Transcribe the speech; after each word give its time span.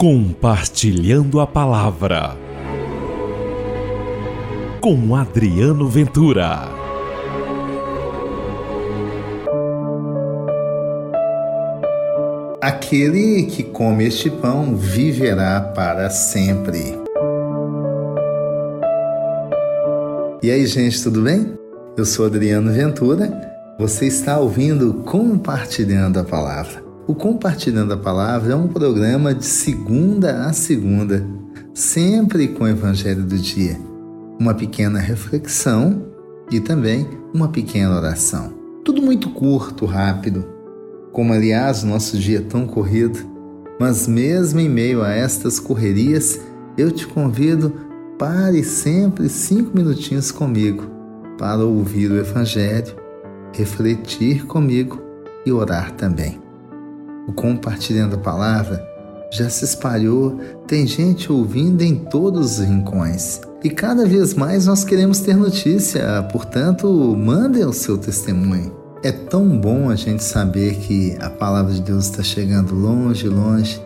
Compartilhando 0.00 1.40
a 1.40 1.46
Palavra 1.46 2.34
com 4.80 5.14
Adriano 5.14 5.90
Ventura. 5.90 6.70
Aquele 12.62 13.42
que 13.42 13.62
come 13.62 14.06
este 14.06 14.30
pão 14.30 14.74
viverá 14.74 15.60
para 15.60 16.08
sempre. 16.08 16.98
E 20.42 20.50
aí, 20.50 20.64
gente, 20.64 21.02
tudo 21.02 21.20
bem? 21.20 21.58
Eu 21.98 22.06
sou 22.06 22.24
Adriano 22.24 22.72
Ventura. 22.72 23.30
Você 23.78 24.06
está 24.06 24.38
ouvindo 24.38 24.94
Compartilhando 25.04 26.18
a 26.20 26.24
Palavra. 26.24 26.79
O 27.06 27.14
Compartilhando 27.14 27.94
a 27.94 27.96
Palavra 27.96 28.52
é 28.52 28.56
um 28.56 28.68
programa 28.68 29.34
de 29.34 29.44
segunda 29.44 30.44
a 30.44 30.52
segunda, 30.52 31.26
sempre 31.74 32.48
com 32.48 32.64
o 32.64 32.68
Evangelho 32.68 33.24
do 33.24 33.38
Dia. 33.38 33.78
Uma 34.38 34.54
pequena 34.54 35.00
reflexão 35.00 36.06
e 36.50 36.60
também 36.60 37.08
uma 37.34 37.48
pequena 37.48 37.96
oração. 37.96 38.52
Tudo 38.84 39.02
muito 39.02 39.30
curto, 39.30 39.86
rápido. 39.86 40.44
Como, 41.10 41.32
aliás, 41.32 41.82
nosso 41.82 42.16
dia 42.18 42.38
é 42.38 42.42
tão 42.42 42.66
corrido. 42.66 43.18
Mas, 43.78 44.06
mesmo 44.06 44.60
em 44.60 44.68
meio 44.68 45.02
a 45.02 45.10
estas 45.10 45.58
correrias, 45.58 46.38
eu 46.76 46.90
te 46.92 47.06
convido, 47.06 47.72
pare 48.18 48.62
sempre 48.62 49.28
cinco 49.28 49.76
minutinhos 49.76 50.30
comigo 50.30 50.84
para 51.38 51.64
ouvir 51.64 52.10
o 52.10 52.18
Evangelho, 52.18 52.94
refletir 53.54 54.44
comigo 54.46 55.00
e 55.46 55.50
orar 55.50 55.92
também 55.92 56.49
o 57.30 57.32
compartilhando 57.32 58.16
a 58.16 58.18
palavra 58.18 58.84
já 59.30 59.48
se 59.48 59.64
espalhou, 59.64 60.40
tem 60.66 60.86
gente 60.86 61.30
ouvindo 61.30 61.82
em 61.82 61.94
todos 61.94 62.58
os 62.58 62.66
rincões. 62.66 63.40
E 63.62 63.70
cada 63.70 64.04
vez 64.04 64.34
mais 64.34 64.66
nós 64.66 64.82
queremos 64.82 65.20
ter 65.20 65.36
notícia, 65.36 66.22
portanto, 66.32 66.88
mandem 67.16 67.64
o 67.64 67.72
seu 67.72 67.96
testemunho. 67.96 68.74
É 69.02 69.12
tão 69.12 69.56
bom 69.58 69.88
a 69.88 69.94
gente 69.94 70.24
saber 70.24 70.74
que 70.76 71.16
a 71.20 71.30
palavra 71.30 71.72
de 71.72 71.80
Deus 71.80 72.06
está 72.06 72.22
chegando 72.22 72.74
longe, 72.74 73.28
longe 73.28 73.80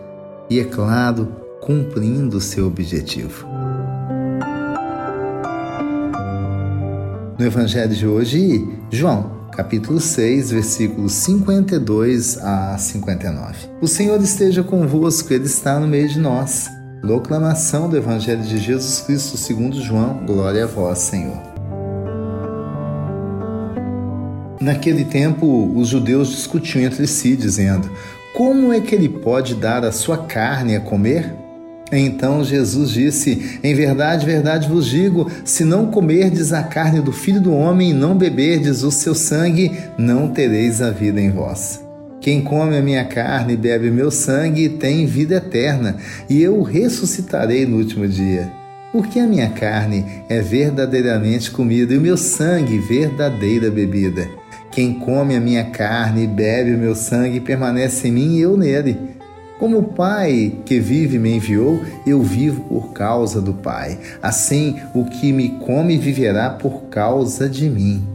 e, 0.49 0.59
é 0.59 0.65
claro, 0.65 1.29
cumprindo 1.61 2.39
o 2.39 2.41
seu 2.41 2.67
objetivo. 2.67 3.47
No 7.39 7.45
Evangelho 7.45 7.95
de 7.95 8.07
hoje, 8.07 8.67
João 8.91 9.44
capítulo 9.55 10.01
6, 10.01 10.51
versículos 10.51 11.13
52 11.13 12.39
a 12.39 12.77
59. 12.77 13.69
O 13.81 13.87
Senhor 13.87 14.21
esteja 14.21 14.65
convosco, 14.65 15.33
Ele 15.33 15.47
está 15.47 15.79
no 15.79 15.87
meio 15.87 16.09
de 16.09 16.19
nós. 16.19 16.69
Proclamação 17.01 17.89
do 17.89 17.97
Evangelho 17.97 18.43
de 18.43 18.59
Jesus 18.59 19.01
Cristo 19.03 19.37
segundo 19.37 19.81
João. 19.81 20.25
Glória 20.27 20.65
a 20.65 20.67
vós, 20.67 20.99
Senhor. 20.99 21.41
Naquele 24.61 25.05
tempo, 25.05 25.73
os 25.77 25.89
judeus 25.89 26.31
discutiam 26.31 26.83
entre 26.83 27.07
si, 27.07 27.37
dizendo: 27.37 27.89
Como 28.35 28.73
é 28.73 28.81
que 28.81 28.95
ele 28.95 29.09
pode 29.09 29.55
dar 29.55 29.85
a 29.85 29.93
sua 29.93 30.19
carne 30.19 30.75
a 30.75 30.81
comer? 30.81 31.44
Então 31.93 32.43
Jesus 32.43 32.91
disse: 32.91 33.59
Em 33.63 33.75
verdade, 33.75 34.27
verdade 34.27 34.69
vos 34.69 34.87
digo: 34.87 35.31
se 35.45 35.65
não 35.65 35.87
comerdes 35.87 36.53
a 36.53 36.63
carne 36.63 37.01
do 37.01 37.13
filho 37.13 37.41
do 37.41 37.53
homem 37.53 37.91
e 37.91 37.95
não 37.95 38.17
beberdes 38.17 38.83
o 38.83 38.91
seu 38.91 39.15
sangue, 39.15 39.73
não 39.99 40.29
tereis 40.29 40.81
a 40.81 40.91
vida 40.91 41.21
em 41.21 41.31
vós. 41.31 41.83
Quem 42.21 42.41
come 42.41 42.77
a 42.77 42.83
minha 42.83 43.05
carne 43.05 43.53
e 43.53 43.57
bebe 43.57 43.91
meu 43.91 44.11
sangue 44.11 44.71
tem 44.71 45.05
vida 45.05 45.37
eterna, 45.37 45.97
e 46.29 46.43
eu 46.43 46.63
ressuscitarei 46.63 47.67
no 47.67 47.77
último 47.77 48.09
dia. 48.09 48.51
Porque 48.91 49.19
a 49.19 49.27
minha 49.27 49.51
carne 49.51 50.07
é 50.29 50.41
verdadeiramente 50.41 51.51
comida 51.51 51.93
e 51.93 51.99
o 51.99 52.01
meu 52.01 52.17
sangue 52.17 52.79
verdadeira 52.79 53.71
bebida. 53.71 54.27
Quem 54.71 54.95
come 54.95 55.37
a 55.37 55.41
minha 55.41 55.65
carne 55.65 56.25
e 56.25 56.27
bebe 56.27 56.75
o 56.75 56.79
meu 56.79 56.95
sangue 56.95 57.41
permanece 57.41 58.09
em 58.09 58.13
mim 58.13 58.37
e 58.37 58.41
eu 58.41 58.57
nele. 58.57 58.97
Como 59.59 59.79
o 59.79 59.83
Pai 59.83 60.59
que 60.65 60.81
vive 60.81 61.19
me 61.19 61.37
enviou, 61.37 61.81
eu 62.07 62.21
vivo 62.23 62.63
por 62.63 62.93
causa 62.93 63.41
do 63.41 63.55
Pai. 63.55 63.99
Assim, 64.23 64.77
o 64.95 65.05
que 65.05 65.33
me 65.33 65.51
come 65.61 65.97
viverá 65.97 66.51
por 66.51 66.85
causa 66.91 67.49
de 67.49 67.71
mim. 67.71 68.07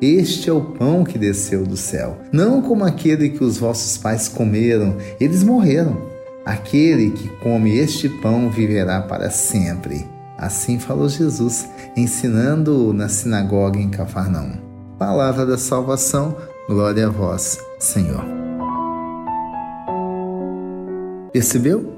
Este 0.00 0.50
é 0.50 0.52
o 0.52 0.60
pão 0.60 1.04
que 1.04 1.18
desceu 1.18 1.64
do 1.64 1.76
céu, 1.76 2.18
não 2.30 2.60
como 2.60 2.84
aquele 2.84 3.30
que 3.30 3.42
os 3.42 3.56
vossos 3.56 3.96
pais 3.96 4.28
comeram, 4.28 4.96
eles 5.18 5.42
morreram. 5.42 5.96
Aquele 6.44 7.10
que 7.10 7.28
come 7.42 7.76
este 7.76 8.08
pão 8.08 8.50
viverá 8.50 9.00
para 9.00 9.30
sempre. 9.30 10.06
Assim 10.38 10.78
falou 10.78 11.08
Jesus, 11.08 11.66
ensinando 11.96 12.92
na 12.92 13.08
sinagoga 13.08 13.80
em 13.80 13.88
Cafarnaum. 13.88 14.52
Palavra 14.98 15.46
da 15.46 15.56
salvação, 15.56 16.36
glória 16.68 17.06
a 17.06 17.10
vós, 17.10 17.58
Senhor. 17.78 18.24
Percebeu? 21.36 21.92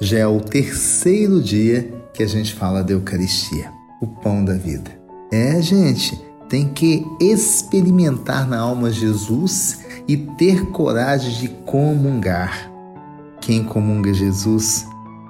Já 0.00 0.20
é 0.20 0.26
o 0.26 0.40
terceiro 0.40 1.42
dia 1.42 1.92
que 2.14 2.22
a 2.22 2.26
gente 2.26 2.54
fala 2.54 2.82
da 2.82 2.94
Eucaristia, 2.94 3.70
o 4.00 4.06
pão 4.06 4.42
da 4.42 4.54
vida. 4.54 4.90
É, 5.30 5.60
gente, 5.60 6.18
tem 6.48 6.72
que 6.72 7.04
experimentar 7.20 8.48
na 8.48 8.58
alma 8.58 8.90
Jesus 8.90 9.80
e 10.08 10.16
ter 10.16 10.70
coragem 10.70 11.32
de 11.32 11.48
comungar. 11.66 12.72
Quem 13.42 13.62
comunga 13.62 14.14
Jesus, 14.14 14.86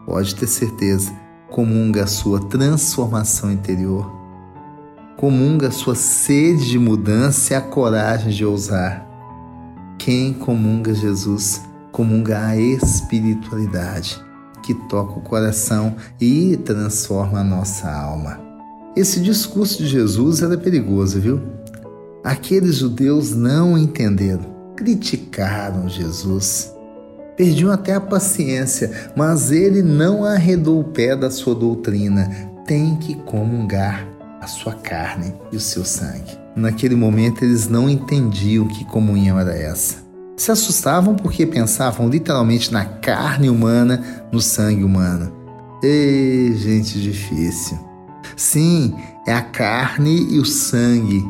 pode 0.06 0.36
ter 0.36 0.46
certeza, 0.46 1.12
comunga 1.50 2.04
a 2.04 2.06
sua 2.06 2.38
transformação 2.38 3.50
interior, 3.50 4.08
comunga 5.16 5.66
a 5.66 5.72
sua 5.72 5.96
sede 5.96 6.70
de 6.70 6.78
mudança 6.78 7.54
e 7.54 7.56
a 7.56 7.60
coragem 7.60 8.30
de 8.30 8.44
ousar. 8.44 9.04
Quem 9.98 10.32
comunga 10.32 10.94
Jesus 10.94 11.67
comunga 11.92 12.46
a 12.46 12.56
espiritualidade 12.56 14.22
que 14.62 14.74
toca 14.74 15.18
o 15.18 15.22
coração 15.22 15.96
e 16.20 16.56
transforma 16.58 17.40
a 17.40 17.44
nossa 17.44 17.90
alma. 17.90 18.38
Esse 18.94 19.20
discurso 19.20 19.78
de 19.78 19.86
Jesus 19.86 20.42
era 20.42 20.58
perigoso, 20.58 21.20
viu? 21.20 21.40
Aqueles 22.22 22.76
judeus 22.76 23.34
não 23.34 23.78
entenderam, 23.78 24.44
criticaram 24.76 25.88
Jesus, 25.88 26.74
perdiam 27.36 27.70
até 27.70 27.94
a 27.94 28.00
paciência, 28.00 29.10
mas 29.16 29.50
ele 29.50 29.82
não 29.82 30.24
arredou 30.24 30.80
o 30.80 30.84
pé 30.84 31.16
da 31.16 31.30
sua 31.30 31.54
doutrina. 31.54 32.28
Tem 32.66 32.96
que 32.96 33.14
comungar 33.14 34.06
a 34.40 34.46
sua 34.46 34.74
carne 34.74 35.32
e 35.50 35.56
o 35.56 35.60
seu 35.60 35.84
sangue. 35.84 36.36
Naquele 36.54 36.94
momento 36.94 37.42
eles 37.42 37.68
não 37.68 37.88
entendiam 37.88 38.66
que 38.66 38.84
comunhão 38.84 39.38
era 39.38 39.56
essa 39.56 40.07
se 40.38 40.52
assustavam 40.52 41.16
porque 41.16 41.44
pensavam 41.44 42.08
literalmente 42.08 42.72
na 42.72 42.84
carne 42.84 43.50
humana, 43.50 44.26
no 44.32 44.40
sangue 44.40 44.84
humano. 44.84 45.32
Ei, 45.82 46.54
gente 46.54 47.00
difícil. 47.00 47.78
Sim, 48.36 48.94
é 49.26 49.32
a 49.34 49.42
carne 49.42 50.28
e 50.30 50.38
o 50.38 50.44
sangue, 50.44 51.26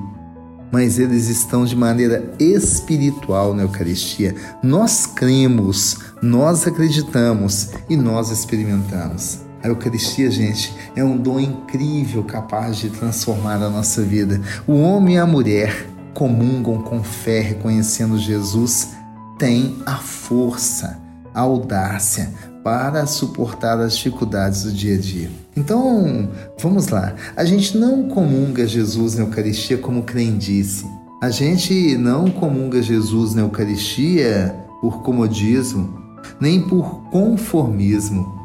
mas 0.71 0.99
eles 0.99 1.29
estão 1.29 1.65
de 1.65 1.75
maneira 1.75 2.35
espiritual 2.39 3.55
na 3.55 3.63
Eucaristia. 3.63 4.35
Nós 4.63 5.07
cremos, 5.07 5.99
nós 6.23 6.67
acreditamos 6.67 7.71
e 7.89 7.97
nós 7.97 8.31
experimentamos. 8.31 9.41
A 9.63 9.69
Eucaristia, 9.69 10.31
gente, 10.31 10.75
é 10.95 11.03
um 11.03 11.17
dom 11.17 11.41
incrível 11.41 12.23
capaz 12.23 12.77
de 12.77 12.91
transformar 12.91 13.55
a 13.55 13.71
nossa 13.71 14.03
vida. 14.03 14.41
O 14.67 14.75
homem 14.75 15.17
e 15.17 15.19
a 15.19 15.27
mulher 15.27 15.89
comungam 16.15 16.83
com 16.83 17.03
fé, 17.03 17.41
reconhecendo 17.41 18.19
Jesus 18.19 18.98
tem 19.38 19.76
a 19.87 19.96
força, 19.96 21.00
a 21.32 21.40
audácia 21.40 22.32
para 22.64 23.06
suportar 23.06 23.81
as 23.81 23.96
dificuldades 23.96 24.64
do 24.64 24.73
dia 24.73 24.96
a 24.96 24.99
dia. 24.99 25.31
Então, 25.56 26.29
vamos 26.61 26.88
lá. 26.88 27.14
A 27.37 27.44
gente 27.44 27.79
não 27.79 28.08
comunga 28.08 28.67
Jesus 28.67 29.14
na 29.14 29.23
Eucaristia 29.23 29.79
como 29.79 30.02
crendice. 30.02 30.85
A 31.23 31.31
gente 31.31 31.96
não 31.96 32.31
comunga 32.31 32.82
Jesus 32.82 33.35
na 33.35 33.43
Eucaristia 33.43 34.55
por 34.81 35.02
comodismo, 35.02 35.99
nem 36.41 36.61
por 36.61 37.05
conformismo. 37.11 38.37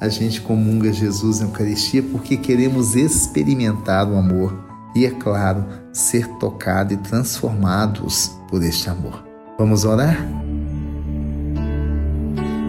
A 0.00 0.08
gente 0.08 0.40
comunga 0.40 0.92
Jesus 0.92 1.40
na 1.40 1.46
Eucaristia 1.46 2.02
porque 2.02 2.36
queremos 2.36 2.94
experimentar 2.94 4.08
o 4.08 4.16
amor 4.16 4.56
e, 4.94 5.06
é 5.06 5.10
claro, 5.10 5.64
ser 5.92 6.26
tocado 6.38 6.92
e 6.92 6.96
transformados 6.96 8.32
por 8.48 8.62
este 8.62 8.90
amor. 8.90 9.29
Vamos 9.60 9.84
orar? 9.84 10.26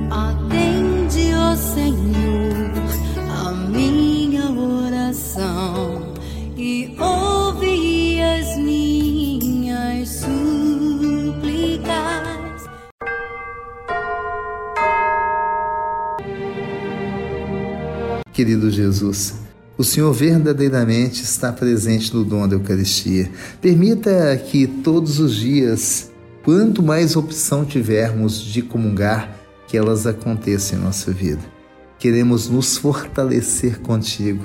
Atende, 0.09 1.33
ó 1.33 1.55
Senhor, 1.55 2.69
a 3.29 3.51
minha 3.53 4.51
oração 4.51 6.13
e 6.57 6.93
ouve 6.99 8.21
as 8.21 8.57
minhas 8.57 10.09
súplicas. 10.09 10.35
Querido 18.33 18.69
Jesus, 18.69 19.35
o 19.77 19.83
Senhor 19.85 20.11
verdadeiramente 20.11 21.23
está 21.23 21.53
presente 21.53 22.13
no 22.13 22.25
dom 22.25 22.49
da 22.49 22.55
Eucaristia. 22.55 23.31
Permita 23.61 24.35
que 24.35 24.67
todos 24.67 25.19
os 25.19 25.37
dias, 25.37 26.10
quanto 26.43 26.81
mais 26.81 27.15
opção 27.15 27.65
tivermos 27.65 28.41
de 28.41 28.61
comungar, 28.61 29.35
que 29.67 29.77
elas 29.77 30.05
aconteçam 30.05 30.77
em 30.77 30.81
nossa 30.81 31.11
vida. 31.11 31.41
Queremos 31.97 32.49
nos 32.49 32.77
fortalecer 32.77 33.79
contigo 33.79 34.43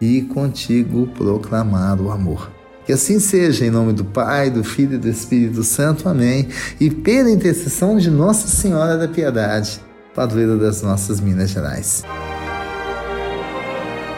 e 0.00 0.22
contigo 0.22 1.06
proclamar 1.08 2.00
o 2.00 2.10
amor. 2.10 2.50
Que 2.86 2.92
assim 2.92 3.20
seja, 3.20 3.64
em 3.64 3.70
nome 3.70 3.92
do 3.92 4.04
Pai, 4.04 4.50
do 4.50 4.64
Filho 4.64 4.94
e 4.94 4.98
do 4.98 5.08
Espírito 5.08 5.62
Santo. 5.62 6.08
Amém. 6.08 6.48
E 6.80 6.90
pela 6.90 7.30
intercessão 7.30 7.96
de 7.96 8.10
Nossa 8.10 8.48
Senhora 8.48 8.96
da 8.96 9.08
Piedade, 9.08 9.80
padroeira 10.14 10.56
das 10.56 10.82
nossas 10.82 11.20
Minas 11.20 11.50
Gerais. 11.50 12.02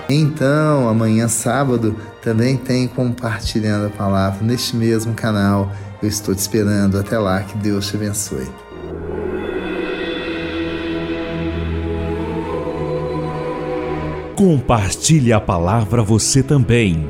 Então, 0.09 0.89
amanhã 0.89 1.29
sábado 1.29 1.97
também 2.23 2.57
tem 2.57 2.87
compartilhando 2.87 3.87
a 3.87 3.91
palavra 3.91 4.45
neste 4.45 4.77
mesmo 4.77 5.15
canal. 5.15 5.73
Eu 6.03 6.09
estou 6.09 6.35
te 6.35 6.39
esperando. 6.39 6.99
Até 6.99 7.19
lá, 7.19 7.43
que 7.43 7.57
Deus 7.57 7.89
te 7.89 7.97
abençoe. 7.97 8.49
Compartilhe 14.37 15.33
a 15.33 15.41
palavra 15.41 16.03
você 16.03 16.43
também. 16.43 17.09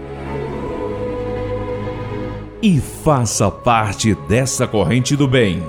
E 2.60 2.78
faça 2.80 3.50
parte 3.50 4.14
dessa 4.28 4.66
corrente 4.66 5.16
do 5.16 5.26
bem. 5.26 5.62